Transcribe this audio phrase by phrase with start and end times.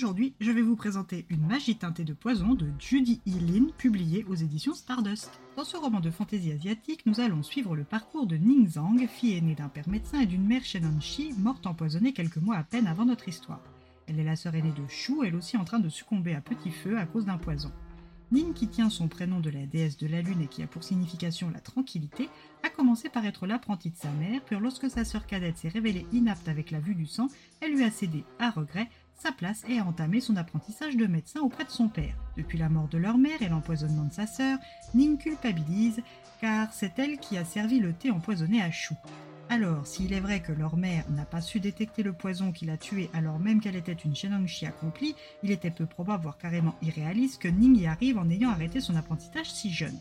[0.00, 3.32] Aujourd'hui, je vais vous présenter Une magie teintée de poison de Judy E.
[3.32, 5.30] Lin, publiée aux éditions Stardust.
[5.58, 9.36] Dans ce roman de fantaisie asiatique, nous allons suivre le parcours de Ning Zhang, fille
[9.36, 13.04] aînée d'un père médecin et d'une mère Shi, morte empoisonnée quelques mois à peine avant
[13.04, 13.60] notre histoire.
[14.06, 16.70] Elle est la sœur aînée de Shu, elle aussi en train de succomber à petit
[16.70, 17.70] feu à cause d'un poison.
[18.32, 20.84] Ning, qui tient son prénom de la déesse de la lune et qui a pour
[20.84, 22.30] signification la tranquillité,
[22.62, 26.06] a commencé par être l'apprentie de sa mère, puis lorsque sa sœur cadette s'est révélée
[26.12, 27.26] inapte avec la vue du sang,
[27.60, 28.88] elle lui a cédé, à regret,
[29.20, 32.14] sa place et a entamé son apprentissage de médecin auprès de son père.
[32.36, 34.58] Depuis la mort de leur mère et l'empoisonnement de sa sœur,
[34.94, 36.00] Ning culpabilise,
[36.40, 38.94] car c'est elle qui a servi le thé empoisonné à Shu.
[39.50, 42.76] Alors, s'il est vrai que leur mère n'a pas su détecter le poison qui l'a
[42.76, 47.42] tuée alors même qu'elle était une Shenongshi accomplie, il était peu probable, voire carrément irréaliste,
[47.42, 49.98] que Ning y arrive en ayant arrêté son apprentissage si jeune.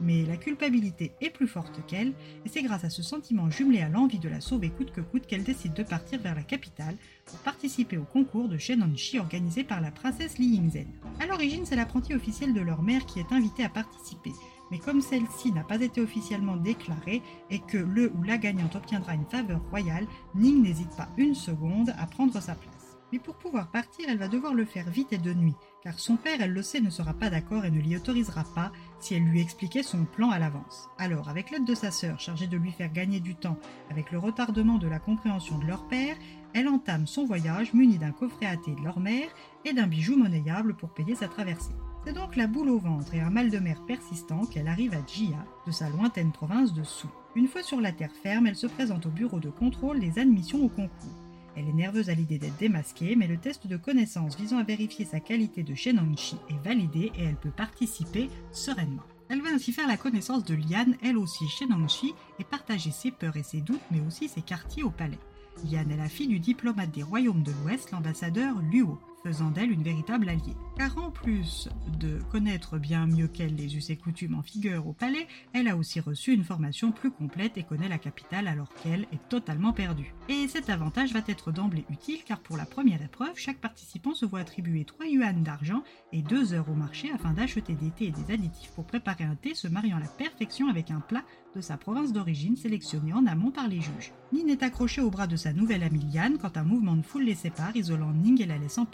[0.00, 2.12] Mais la culpabilité est plus forte qu'elle,
[2.44, 5.26] et c'est grâce à ce sentiment jumelé à l'envie de la sauver coûte que coûte
[5.26, 9.80] qu'elle décide de partir vers la capitale pour participer au concours de Shenonshi organisé par
[9.80, 10.88] la princesse Li Yingzhen.
[11.20, 14.32] À l'origine, c'est l'apprenti officiel de leur mère qui est invité à participer,
[14.72, 19.14] mais comme celle-ci n'a pas été officiellement déclarée et que le ou la gagnante obtiendra
[19.14, 22.81] une faveur royale, Ning n'hésite pas une seconde à prendre sa place.
[23.12, 26.16] Mais pour pouvoir partir, elle va devoir le faire vite et de nuit, car son
[26.16, 29.24] père, elle le sait, ne sera pas d'accord et ne l'y autorisera pas si elle
[29.24, 30.88] lui expliquait son plan à l'avance.
[30.98, 33.58] Alors, avec l'aide de sa sœur, chargée de lui faire gagner du temps
[33.90, 36.16] avec le retardement de la compréhension de leur père,
[36.54, 39.28] elle entame son voyage munie d'un coffret à thé de leur mère
[39.66, 41.74] et d'un bijou monnayable pour payer sa traversée.
[42.04, 45.06] C'est donc la boule au ventre et un mal de mer persistant qu'elle arrive à
[45.06, 47.06] Jia, de sa lointaine province de Su.
[47.36, 50.64] Une fois sur la terre ferme, elle se présente au bureau de contrôle des admissions
[50.64, 51.21] au concours.
[51.56, 55.04] Elle est nerveuse à l'idée d'être démasquée, mais le test de connaissance visant à vérifier
[55.04, 59.02] sa qualité de Shenonchi est validé et elle peut participer sereinement.
[59.28, 63.36] Elle va ainsi faire la connaissance de Liane, elle aussi Shenonchi, et partager ses peurs
[63.36, 65.18] et ses doutes, mais aussi ses quartiers au palais.
[65.70, 69.82] Liane est la fille du diplomate des royaumes de l'Ouest, l'ambassadeur Luo faisant d'elle une
[69.82, 70.56] véritable alliée.
[70.76, 71.68] Car en plus
[72.00, 75.76] de connaître bien mieux qu'elle les us et coutumes en figure au palais, elle a
[75.76, 80.14] aussi reçu une formation plus complète et connaît la capitale alors qu'elle est totalement perdue.
[80.28, 84.26] Et cet avantage va être d'emblée utile car pour la première épreuve, chaque participant se
[84.26, 88.10] voit attribuer 3 yuan d'argent et 2 heures au marché afin d'acheter des thés et
[88.10, 91.22] des additifs pour préparer un thé se mariant à la perfection avec un plat
[91.54, 94.12] de sa province d'origine sélectionné en amont par les juges.
[94.32, 97.24] Nin est accroché au bras de sa nouvelle amie Liane quand un mouvement de foule
[97.24, 98.86] les sépare, isolant Ning et la laissant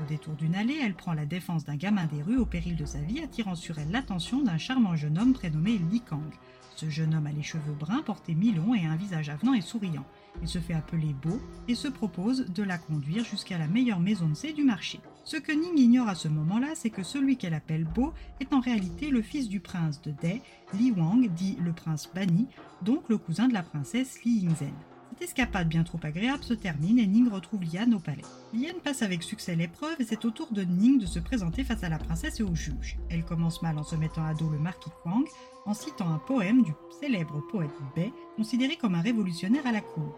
[0.00, 2.84] Au détour d'une allée, elle prend la défense d'un gamin des rues au péril de
[2.84, 6.32] sa vie, attirant sur elle l'attention d'un charmant jeune homme prénommé Li Kang.
[6.76, 10.06] Ce jeune homme a les cheveux bruns, porté mi-long et un visage avenant et souriant.
[10.40, 11.38] Il se fait appeler Beau
[11.68, 15.00] et se propose de la conduire jusqu'à la meilleure maison de thé du marché.
[15.24, 18.60] Ce que Ning ignore à ce moment-là, c'est que celui qu'elle appelle Beau est en
[18.60, 20.40] réalité le fils du prince de Dai,
[20.72, 22.46] Li Wang, dit le prince banni,
[22.82, 24.72] donc le cousin de la princesse Li Yingzhen.
[25.20, 28.24] Cette escapade bien trop agréable se termine et Ning retrouve Liane au palais.
[28.54, 31.84] Liane passe avec succès l'épreuve et c'est au tour de Ning de se présenter face
[31.84, 32.96] à la princesse et au juge.
[33.10, 35.26] Elle commence mal en se mettant à dos le marquis Kwang
[35.66, 36.72] en citant un poème du
[37.02, 40.16] célèbre poète Bai, considéré comme un révolutionnaire à la cour.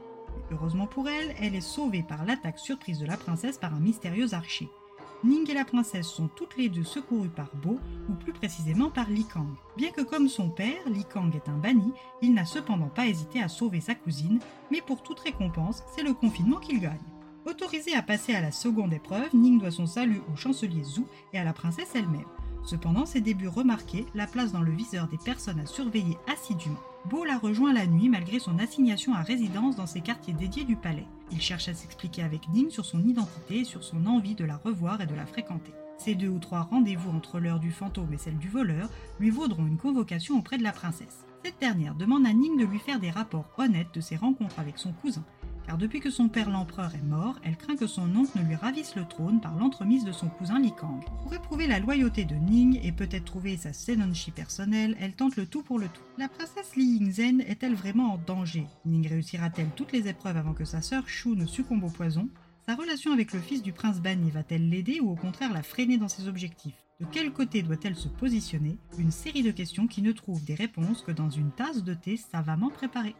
[0.52, 4.34] heureusement pour elle, elle est sauvée par l'attaque surprise de la princesse par un mystérieux
[4.34, 4.68] archer.
[5.24, 7.78] Ning et la princesse sont toutes les deux secourues par Bo,
[8.08, 9.54] ou plus précisément par Li Kang.
[9.76, 13.40] Bien que comme son père, Li Kang est un banni, il n'a cependant pas hésité
[13.40, 14.40] à sauver sa cousine,
[14.72, 16.98] mais pour toute récompense, c'est le confinement qu'il gagne.
[17.46, 21.02] Autorisé à passer à la seconde épreuve, Ning doit son salut au chancelier Zhu
[21.32, 22.26] et à la princesse elle-même.
[22.64, 26.78] Cependant, ses débuts remarqués la place dans le viseur des personnes à surveiller assidûment.
[27.06, 30.76] Beau la rejoint la nuit malgré son assignation à résidence dans ses quartiers dédiés du
[30.76, 31.06] palais.
[31.32, 34.56] Il cherche à s'expliquer avec Ning sur son identité et sur son envie de la
[34.56, 35.72] revoir et de la fréquenter.
[35.98, 39.66] Ces deux ou trois rendez-vous entre l'heure du fantôme et celle du voleur lui vaudront
[39.66, 41.24] une convocation auprès de la princesse.
[41.44, 44.78] Cette dernière demande à Ning de lui faire des rapports honnêtes de ses rencontres avec
[44.78, 45.24] son cousin,
[45.66, 48.54] car depuis que son père l'empereur est mort, elle craint que son oncle ne lui
[48.54, 51.02] ravisse le trône par l'entremise de son cousin Li Kang.
[51.22, 55.46] Pour éprouver la loyauté de Ning et peut-être trouver sa Senonchi personnelle, elle tente le
[55.46, 56.02] tout pour le tout.
[56.18, 58.66] La princesse Li Yingzhen est-elle vraiment en danger?
[58.84, 62.28] Ning réussira-t-elle toutes les épreuves avant que sa sœur Shu ne succombe au poison?
[62.66, 65.98] Sa relation avec le fils du prince Bani va-t-elle l'aider ou au contraire la freiner
[65.98, 66.86] dans ses objectifs?
[67.00, 68.78] De quel côté doit-elle se positionner?
[68.98, 72.16] Une série de questions qui ne trouvent des réponses que dans une tasse de thé
[72.16, 73.16] savamment préparée.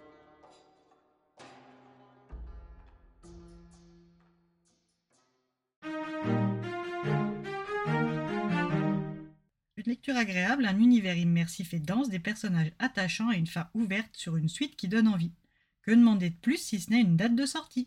[10.03, 14.37] Lecture agréable, un univers immersif et dense, des personnages attachants et une fin ouverte sur
[14.37, 15.31] une suite qui donne envie.
[15.83, 17.83] Que demander de plus si ce n'est une date de sortie?
[17.83, 17.87] Et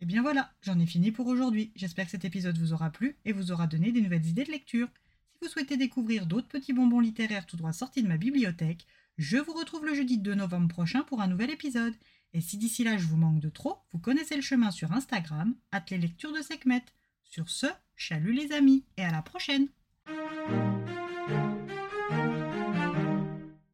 [0.00, 1.70] eh bien voilà, j'en ai fini pour aujourd'hui.
[1.76, 4.50] J'espère que cet épisode vous aura plu et vous aura donné des nouvelles idées de
[4.50, 4.88] lecture.
[5.30, 9.36] Si vous souhaitez découvrir d'autres petits bonbons littéraires tout droit sortis de ma bibliothèque, je
[9.36, 11.94] vous retrouve le jeudi 2 novembre prochain pour un nouvel épisode.
[12.32, 15.54] Et si d'ici là je vous manque de trop, vous connaissez le chemin sur Instagram,
[15.70, 16.82] at les de Sekhmet.
[17.22, 19.68] Sur ce, chalut les amis, et à la prochaine